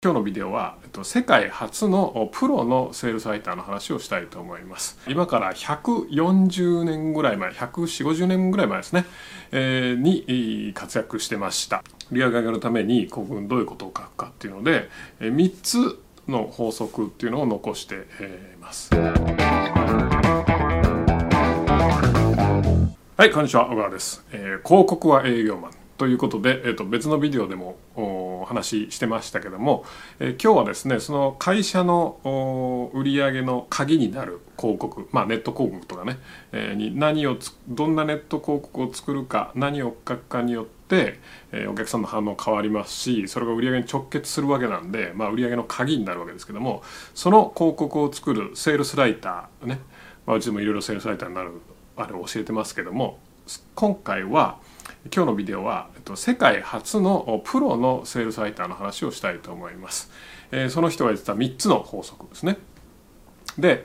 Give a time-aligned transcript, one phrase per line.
[0.00, 4.96] 今日のビデオは、えっと、世界初のプロのセールスライターの話をしたいと思います。
[5.08, 9.06] 今から140年ぐらい前、140、50年ぐらい前ですね、
[9.50, 11.82] えー、に活躍してました。
[12.12, 14.88] 売上上げるために国軍どういうことを書くかっていうので、
[15.18, 17.98] え3つの法則っていうのを残してい
[18.60, 18.94] ます。
[18.94, 19.00] は
[23.24, 24.24] い、こんにちは、小川です。
[24.30, 25.77] えー、広告は営業マン。
[25.98, 29.84] ということで、えー、と別のビデオでもお話ししてましたけども、
[30.20, 36.18] えー、今日はですねその会社の売り上げの鍵になる広告、まあ、ネット広告とかね、
[36.52, 37.36] えー、に何を
[37.68, 41.18] どんなネット広告を作るか何を書くかによって、
[41.50, 49.80] えー、お客さんの反応変わりますしそれが売り上げに直結するわけなんで、まあ、売り上げの鍵になるわけですけどもその広告を作るセールスライターね、
[50.26, 51.50] まあ、うちでもいろいろセールスライターになる
[51.96, 53.18] あれを教えてますけども
[53.74, 54.58] 今回は
[55.14, 60.10] 今日のビデオは、えっと、世界初のプロのセールスライターの話をしたいと思います。
[60.50, 62.58] えー、その人が言ってた3つの法則ですね。
[63.58, 63.84] で、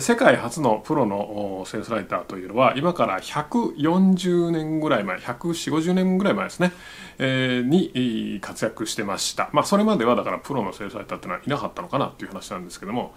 [0.00, 6.72] 世界初のプロのセールスライターというのは今から140年ぐらい前14050年ぐらい前ですね、
[7.18, 9.50] えー、に活躍してました。
[9.52, 13.14] まあそれまではだからプロのセールスライターっていうのはいなかったのかなっていう話なんですけども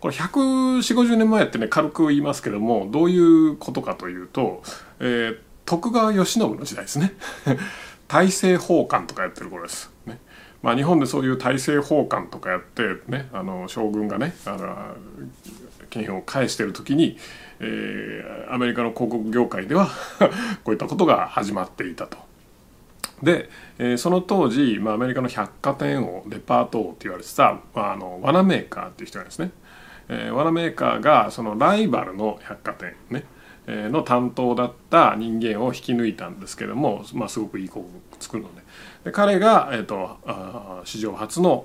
[0.00, 4.62] これ14050年前ってね軽く言いますけどもどういうことかというと、
[5.00, 7.14] えー、徳川慶喜の時代ですね。
[8.08, 10.18] 大政奉還とかやってる頃です、ね。
[10.62, 14.76] まあ、日本でそういう大政奉還とかやって、ね、あの将軍がねあの
[15.88, 17.16] 権を返してる時に、
[17.60, 19.88] えー、アメリカの広告業界では
[20.64, 22.18] こういったことが始まっていたと。
[23.22, 23.48] で、
[23.78, 29.50] えー、その当時、まあ、アメリカの百貨店王デパート王って言われてた、まあ、あの罠メーカーっていう人がですね、
[30.08, 33.24] えー、罠メーカーがそのライバルの百貨店ね
[33.66, 38.62] の担当だった人間を引き抜いたんですけども、まあ、すごくいい広告を作るので
[39.08, 41.64] で彼が、えーと、あ史上初の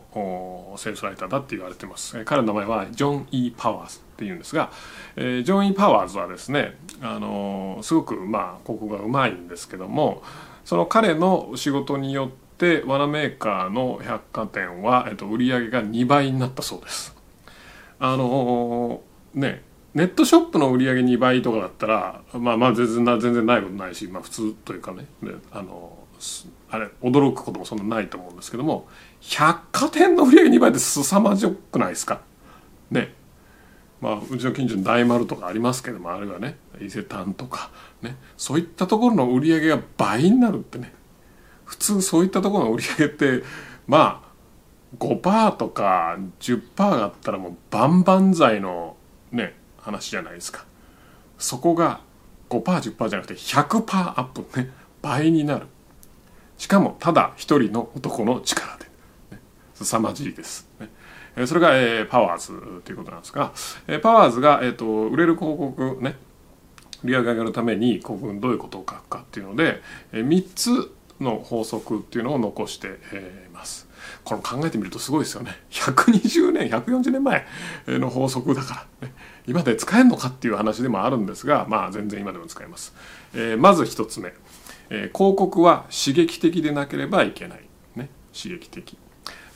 [0.78, 4.72] セールスライターだって言われてます彼の名前はジョン・イー・パワーズっていうんですが、
[5.18, 10.24] えー、ジョン・イー・パワーズはですね、あのー、すごくまあ広告がうまいんですけども
[10.64, 17.14] その彼の仕事によってワナメーカーの百貨店は、えーと、売り上げが2倍になったそうです。
[18.00, 26.03] あのー、ねネットショップの売り上げ2倍とかだったらまあまあ全然な全然ないことないし、まあ、普通というかねであの
[26.70, 28.88] あれ驚くこともそんなないと思うんですけども
[29.22, 32.22] 百貨店の売り上げ2倍って凄まじくないですか？
[32.92, 33.14] ね。
[34.02, 38.18] まあうちの近所に大丸とかありますけどもあるいはね伊勢丹とかね。
[38.38, 40.94] そういったところの売り上げが倍になるってね。
[41.66, 43.44] 普通そういったところの売り上げって
[43.88, 44.34] まあ
[45.00, 48.96] 5%とか10%があったらもう万々歳の
[49.32, 50.66] ね話じゃないですか。
[51.38, 52.02] そこが
[52.50, 54.72] 5%10% じゃなくて100%アップね。
[55.02, 55.68] 倍になる。
[56.64, 58.86] しかもただ一人の男の力で、
[59.32, 59.42] ね、
[59.74, 60.66] 凄まじいです、
[61.36, 63.52] ね、それが、えー、パワーズということなんですが、
[63.86, 66.16] えー、パワーズが、えーと、売れる広告ね。
[67.04, 69.82] 売り上げ上げるために広告にどういうことを書くかっていうので、
[70.14, 73.90] えー、3つの法則っていうのを残して、えー、ます。
[74.24, 75.52] これ考えてみるとすごいですよね。
[75.70, 77.46] 120年、140年前
[77.88, 79.14] の法則だから、ね、
[79.48, 82.94] 今で使えるのかっていう話でもあるんですが、まあ全然今でも使えます。
[83.34, 84.34] えー、まず1つ目、
[84.90, 87.62] えー、広告は刺激的でなければいけない。
[87.96, 88.98] ね、刺激的。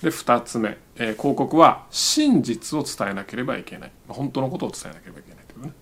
[0.01, 3.91] で、2つ目、えー、広告は真実を伝えなければいけない。
[4.07, 5.73] 本当のことを伝えなければいけないいね。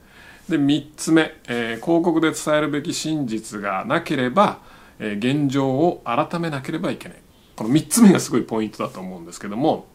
[0.50, 4.60] で、3つ目、えー、広告で伝えるべき真実がなければ、
[5.00, 7.18] えー、現状を改めなければいけない
[7.56, 9.88] この3つ目がすごいポイントだと思うんですけども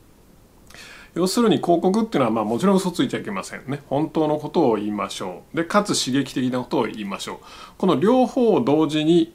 [1.14, 7.38] 要するに広告っていうのはまあもちろん嘘ついちゃいけませんね本当のことを言いましょうでかつ刺激的なことを言いましょう
[7.78, 9.34] この両方を同時に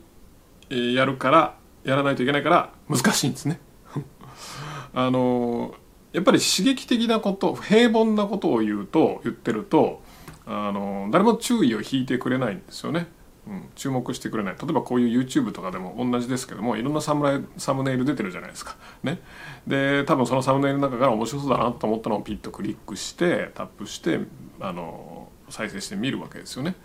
[0.69, 3.59] やるからやらないといけないから難しいんですね。
[4.93, 5.75] あの
[6.13, 10.01] やっぱり刺激的なこと平凡なことを言うと言ってると
[10.45, 13.07] あの誰も注意を引いてくれないんですよね。
[13.47, 14.55] うん、注目してくれない。
[14.59, 18.75] 例えばこういう YouTube とかでも同じですけどもいろんなサムライサムネイル出てるじゃないですか。
[19.03, 19.19] ね。
[19.67, 24.21] で多分そのサムネイルの中から面白そうだなと思ったのをピッとクリックしてタップして
[24.59, 26.75] あの再生して見るわけですよね。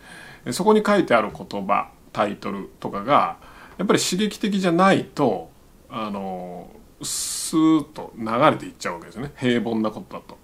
[0.50, 3.38] そこに書いてある言葉タイトルとかが
[3.80, 5.48] やっぱり刺激的じゃないと
[5.88, 9.32] あのスーッと流れていっちゃうわけですね。
[9.38, 10.36] 平凡なことだと、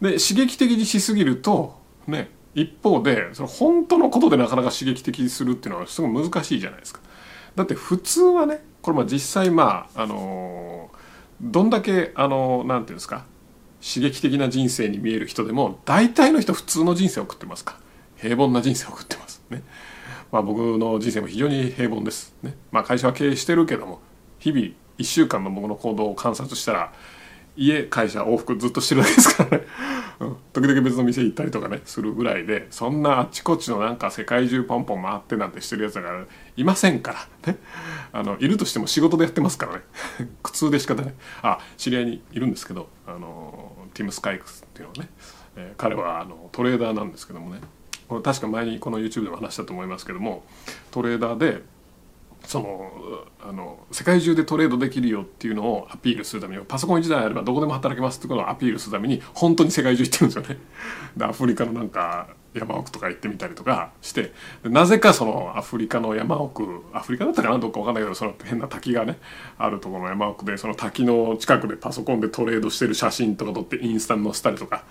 [0.00, 7.00] で刺激的にしすぎるとね一方でその本当のことでなかなか刺激的にするっていうのはすごい難しいじゃないですか。
[7.54, 10.90] だって普通はねこれまあ実際まああの
[11.42, 13.26] どんだけあのなんていうんですか
[13.86, 17.78] 刺激的な人生に見える人でも大体の人普通の人生を送ってますか。
[18.16, 19.42] 平凡な人生を送ってます。
[19.50, 19.62] ね。
[20.30, 22.34] まあ僕の人生も非常に平凡です。
[22.42, 22.54] ね。
[22.70, 24.00] まあ会社は経営してるけども
[24.38, 26.92] 日々1週間の僕の行動を観察したら
[27.58, 29.66] 家会社往復ずっとしてるだけですからね、
[30.20, 36.24] うん、時々別の店行ったりとかねするぐらいでそんなあっちこっちのなんか世界中ポンポン回ってなんてしてるやつが
[36.56, 37.12] いませんか
[37.44, 37.52] ら。
[37.52, 37.58] ね。
[38.12, 39.82] あのいるとしても仕事でやってますからね。
[40.42, 41.14] 苦痛で仕方ない。
[41.42, 45.10] あ知り合いにいるんですけどあのティム・スカイクスっていうのはね、
[45.56, 47.60] えー、彼はあのトレーダーなんですけどもね。
[48.08, 50.42] これ確か前にこの YouTube でも話したと思いますけども
[50.90, 51.62] トレーダーで
[52.44, 52.90] その
[53.40, 60.60] あの世界中でトレードできるよっていうのをアピールするためにパソコン1台あればどこでも働けますってことをアピールするために本当に世界中行ってるんですよね。
[61.16, 64.32] でアフリカのなんか山奥とか行ってみたりとかして
[64.62, 66.64] なぜかそのアフリカの山奥
[66.94, 69.18] アフリカだったかなどっか分かんないけどその変な滝がね
[69.58, 74.84] あるところの山奥でその滝の近くでパソコンでトレードしてる写真とか撮ってインスタに載せたりとか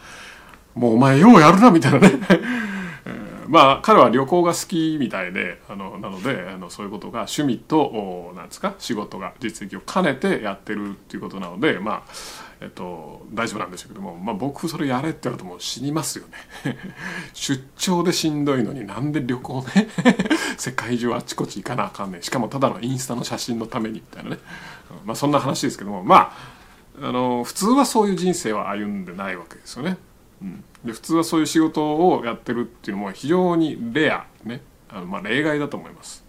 [0.75, 2.19] もうお前ようやるなみたいなね
[3.47, 16.77] まあ彼は旅行が好きみたいであのなのであのそういうことが趣味となんですか仕事が実績を兼ねてやってるっていうことなのでまあえっと、大丈夫なんでしょうけども、まあ、僕それやれって言われても死にますよね。
[17.33, 19.87] 出張でしんどいのになんで旅行ね
[20.57, 22.23] 世界中あちこち行かなあかんねん。
[22.23, 24.39] しかもただのインスタの写真のためにみたいなね、
[25.05, 26.33] まあそんな話ですけどもま
[26.99, 29.97] ああの普通はそういう人生は歩んでないわけですよね。
[30.41, 34.61] うん、で普通はそういう仕事をやってるっていうのも非常にレアね。
[34.89, 36.25] あのまあ例外だと思います。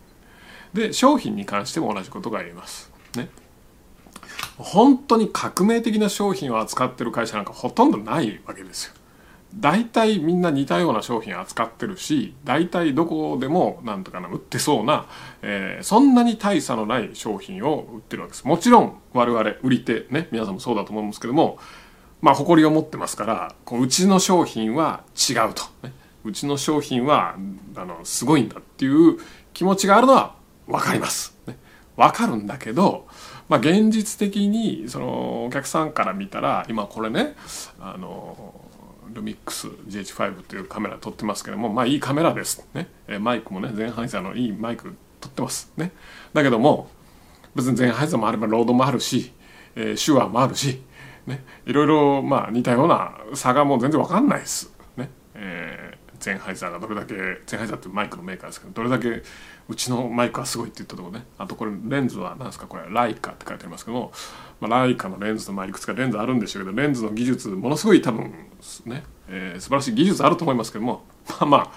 [0.74, 2.92] で商品に関しても同じことが言えます。
[3.16, 3.30] ね。
[4.58, 8.94] 本当に革命的な商品を扱ってる会社なんかほとんどないわけですよ。
[9.54, 15.06] 大体みんな似たような商品扱ってるし大体どこでもなんとかな売ってそうな、
[15.40, 18.44] えー、そんなに大差のない商品を売ってるわけです。
[18.46, 21.58] もちろん我々売り手ね皆さんもそうだと思うんですけども
[22.20, 25.62] まあ、誇りを持ってますからこううちの商品は違うと、
[26.24, 27.36] うちの商品は
[27.76, 29.18] あのすごいんだっていう
[29.54, 30.34] 気持ちがあるのは
[30.66, 31.36] 分かります。
[31.46, 31.56] ね、
[31.96, 33.06] 分かるんだけど、
[33.48, 37.34] まあ、現実的にそのお客さんから見たら今これね
[37.80, 38.54] あの
[39.12, 42.66] ルミックス GH5 というカメラ撮ってますけどもまあいいカメラです。
[42.74, 42.88] ね。
[43.20, 45.72] マイクもねゼンハイザーのいいマイク撮ってます。
[45.76, 45.92] ね。
[46.34, 46.90] だけども
[47.54, 49.32] 別にゼンハイザーもあればロードもあるし、
[49.76, 50.82] えー、シュアもあるし
[51.28, 54.72] ね、いろいろまあ似たような差がもう全然わかんないです。
[54.96, 57.14] ねえー、ゼンハイザーがどれだけ
[57.46, 59.22] ゼンハイザーってマイクのメーカーですけどどれだけ
[59.68, 61.26] うちのマイクはすごいって言ったところね。
[61.36, 62.66] あとこれレンズは何ですか？
[62.66, 64.10] これライカって書いてありますけど、
[64.60, 68.32] まあ、ライカのレンズとまあいくつかレンズあるんでしょうけどレンズの技術ものすごい多分
[68.86, 71.70] ね、えー、素晴らしい技術あると思いますけどもまあまあ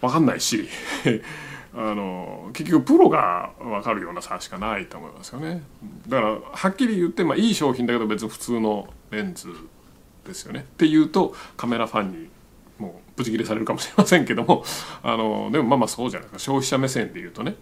[0.00, 0.68] 分かんないし。
[1.74, 5.62] あの結局プロが分かるような差しかないと思いますよね。
[6.08, 9.48] だからはっきり言って、まあ、いい商品だけど別に普通のレンズ
[10.26, 10.60] ですよね。
[10.60, 12.28] っていうとカメラファンに
[12.78, 14.64] もうブチ切れされるかもしれませんけども
[15.02, 16.52] あのでもまあまあそうじゃないですか。
[16.52, 17.54] 消費者目線で言うとね。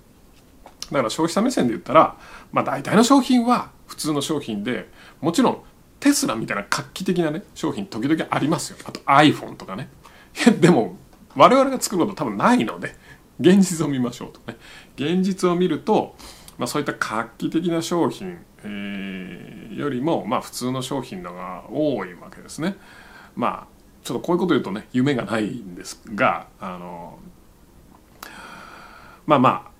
[0.90, 2.16] だから消費者目線で言ったら、
[2.50, 4.88] まあ、大体の商品は普通の商品で
[5.20, 5.62] もちろん
[6.00, 8.78] テスラみたいな画期的なね商品時々ありますよ。
[8.84, 9.90] あと iPhone とかね。
[10.60, 10.96] でも
[11.36, 12.94] 我々が作ること多分ないので
[13.40, 14.58] 現実を見ましょうとね。
[14.96, 16.14] 現実を見ると、
[16.58, 22.76] まあ、そういった画期的な商品、えー、よりも、まあ、普通の商品のが多いわけですね。
[23.36, 27.18] まあちょっとこういうこと言うとね夢がないんですがあの
[29.26, 29.70] まあまあ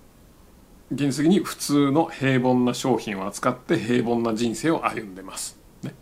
[0.91, 5.59] 現実的に普通の平凡な商品を扱って平凡な人生を歩んでます。
[5.83, 5.93] ね、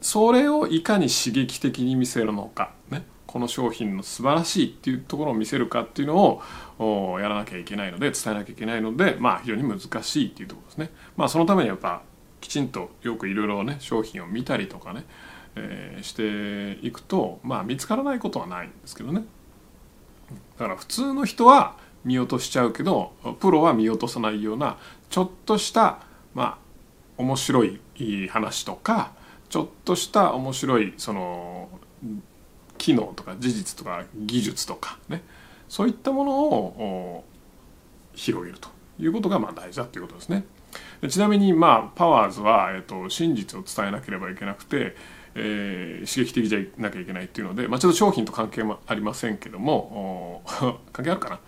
[0.00, 6.40] それをいかに刺激的に見せるのか、ね、この商品の素晴らしいっていうところを見せるかっていうの
[6.78, 10.90] をやらなきゃいけないので伝えなきゃいけないのでまあ非常に難しいっていうところですね。
[11.16, 12.02] まあそのためにやっぱ
[12.40, 15.04] きちんとよくいろいろね商品を見たりとかね、
[15.56, 19.24] えー、していくとまあ見つからないことはないんですけどね。
[20.56, 24.78] だから普通の人は見落としちゃうけどプロは見落とさないような
[25.10, 26.02] ちょっとした
[26.34, 26.58] まあ
[27.18, 27.80] 面白い
[28.28, 29.10] 話とか
[29.48, 31.68] ちょっとした面白いその
[32.84, 35.22] 機能とか事実とか技術とかね。
[35.70, 37.24] そういったものを
[38.12, 40.44] 広げるということがまあ大事だということですね。
[41.08, 44.94] ちなみにまあパワーズは、えっと、真実を伝えなければいけなくて、
[45.34, 50.42] えー、刺激的じゃなきゃいけないっていうので、まあ、ちょっと商品と関係もありませんけども
[50.92, 51.40] 関係あるかな。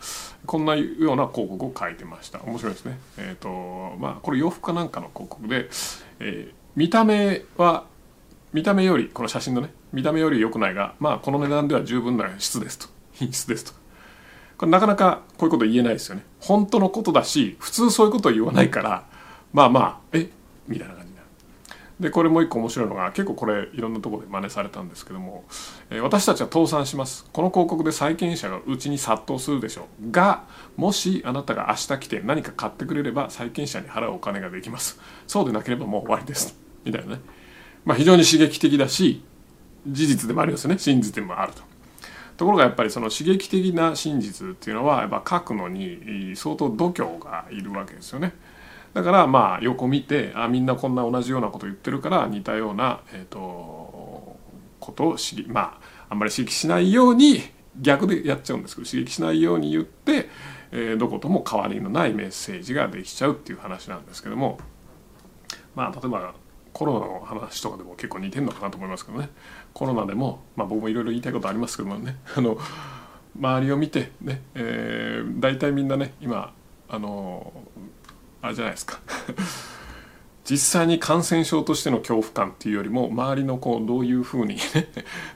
[0.46, 2.40] こんなような広告を書いてました。
[2.44, 2.98] 面白いですね。
[3.18, 5.68] えっ、ー、とまあこれ洋服かなんかの広告で、
[6.20, 7.84] えー、見た目は
[8.56, 12.86] 見た目よりこの写真のね見た目より良くないがまあこの値段では十分な質ですと。
[13.12, 13.72] 品質ですと。
[14.56, 16.24] これなかなかこういうこと言えないですよね。
[16.40, 19.04] 本当のことだし普通そういうこと言わないから
[19.52, 20.30] まあまあえ？
[20.66, 21.28] みたいな感じになる。
[22.00, 25.44] でこれもう一個面白いのが結構これいろんなとこで真似されたんですけども、
[25.90, 27.26] えー、私たちは倒産します。
[27.30, 30.10] この広告で債権者がうちに殺到するでしょう。
[30.10, 30.44] が
[30.76, 34.98] もしあなたが明日来て何か買ってくれれば債権者に払うお金ができます。
[35.26, 36.58] そうでなければもう終わりです。
[36.82, 37.20] みたいなね。
[37.86, 39.22] まあ非常に刺激的だし
[39.86, 40.78] 事実でもありますよね。
[40.78, 41.62] 真実でもあると。
[42.36, 48.34] ところがやっぱりその刺激的な真実っていうのはやっぱ書くのに相当度胸がいるわけですよね。
[48.92, 53.38] だからまあ横見てあみんなこんな同じようなこと言ってるから似たような、えーと、
[54.80, 57.42] ことを刺激まああんまり刺激しないように
[57.80, 60.28] 逆でやっちゃうんですけど刺激しないように言って、
[60.72, 64.58] えー、どことも変わりのないメッセージができちゃうっていう話なんですけども。
[65.74, 66.34] まあ例えば
[66.76, 69.30] コロナの話とかでも結構似てるのかなと思いますけどね。
[69.72, 72.18] コロナでも、まあ、僕もいろいろ言いたいことありますけどもね。
[72.36, 72.58] あの
[73.34, 76.52] 周りを見てね、えー、大体みんなね今
[76.90, 77.50] あの
[78.42, 79.00] あれじゃないですか。
[80.44, 84.62] 実際に感染症としての恐怖感っていうよりも周りのこうどういうふうにね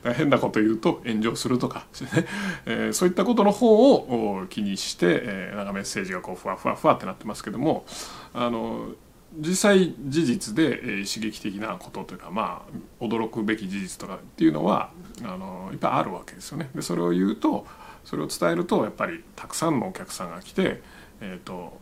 [0.14, 2.26] 変なこと言うと炎上するとか、ね。
[2.66, 7.86] えー、そういったことの方を気にして、えー、なんかメッセージがこうふわふわふわってなってますけども
[8.34, 8.90] あの
[9.38, 12.64] 実際事実で、えー、刺激的なことというかま
[13.00, 14.90] あ驚くべき事実とかっていうのは
[15.22, 16.70] あのいっぱいあるわけですよね。
[16.74, 17.66] でそれを言うと
[18.04, 20.82] それを伝えるとやっぱりたくさんのお客さんが来て、
[21.20, 21.78] えーと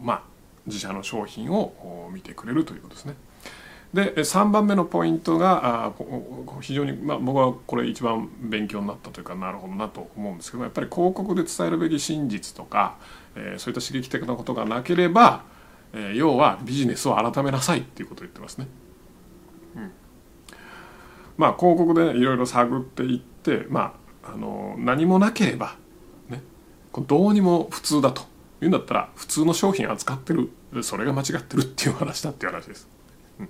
[0.00, 0.22] まあ、
[0.66, 3.14] 自社の商品を見てくれるということですね。
[3.94, 5.92] で3番目のポイントが
[6.60, 12.96] 非常に、まあ、僕はこれ一番勉強になったというかなるほどなと思うんですけどやっぱり広告で伝えるべき真実とか、
[13.36, 15.44] えー、そういった刺激的なことがなければ、
[15.96, 18.68] えー、要はビジネスを改めなさいっていうことを言ってますね。
[19.76, 19.92] うん、
[21.38, 25.76] まあ広告で、ね、いろいろ探っていって、まあ、あの何もなければ、
[26.28, 26.42] ね、
[27.06, 28.22] どうにも普通だと。
[28.60, 30.50] 言うんだったら普通の商品扱ってる
[30.82, 32.88] それが間違ってるっていう話だっていう話です。
[33.38, 33.48] うん、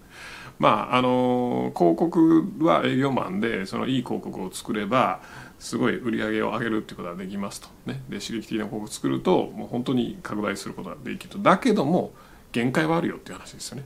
[0.58, 5.20] まああの広告は営業マンでそのいい広告を作れば
[5.58, 12.12] すごい売り上げを上げるっていうことができますと、ね、で刺激的な広告を作るともう本当に拡大することができるとだけども
[12.56, 13.84] 限界はあるよっていう話ですよね。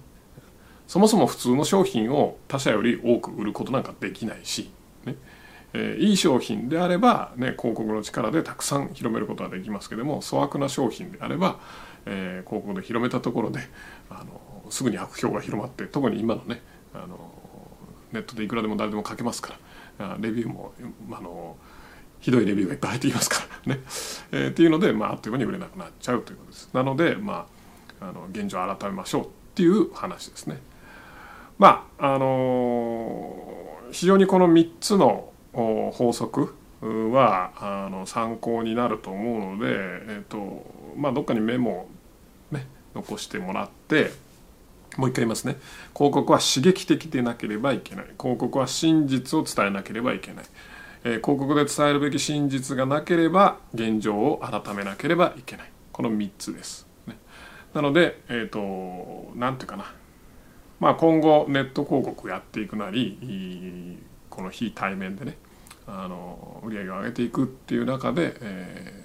[0.87, 4.71] そもそも普通の商品を他社より多く売ることなんかできないし、
[5.05, 5.17] ね、
[5.73, 11.59] えー、いい商品であれば、ね、広告の力でたくさん広めることができますけども粗悪な商品であれば、
[12.07, 13.61] えー、広告で広めたところで
[14.09, 16.61] あのすぐに悪評が広まって特に今のね
[16.93, 17.33] あの
[18.13, 19.59] ネットでいくらでも誰でも書けますか
[19.99, 20.73] らレビューも
[21.13, 21.57] あの
[22.21, 23.81] ひどいレビューがいっぱい入ってきますからね、
[24.33, 26.71] えー、っていうので、まあ、あっという間に売れなくなっちゃうということです。
[26.73, 27.60] なので、まあ、
[28.01, 30.59] あの現状を改めましょうっていう話ですね。
[31.59, 33.37] まああの
[33.93, 40.65] 非常にこの3つの法則はあの参考になると思うので、えーと
[40.97, 41.89] まあ、どっかにメモ
[42.53, 44.13] を、ね、残してもらって
[44.97, 45.57] もう一回言いますね。
[45.95, 48.07] 広告は刺激的でなければいけない。
[48.19, 50.45] 広告は真実を伝えなければいけない、
[51.05, 55.71] えー、広告で伝えるべき真実がなければ現状を改めなければいけない。
[55.93, 57.17] この3つです、ね、
[57.75, 59.95] なのでえっ、ー、と何て言うかな。
[60.81, 63.99] まあ今後ネット広告やっていくなり
[64.31, 65.37] この非対面でね
[65.87, 69.05] あの売り上げを上げていくっていう中で、え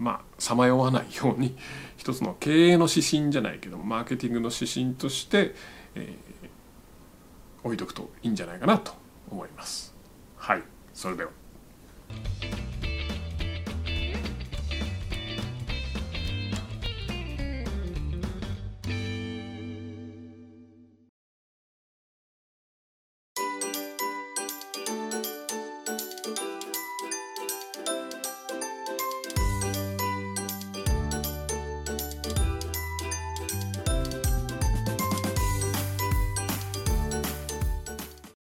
[0.00, 1.56] ー、まあさまよわないように
[1.96, 5.54] 一つの経営の指針じゃないけどもマーケティングの指針として、
[5.94, 8.92] えー、置いとくといいんじゃないかなと
[9.30, 9.94] 思います。
[10.36, 10.62] はい。
[10.94, 11.30] それでは。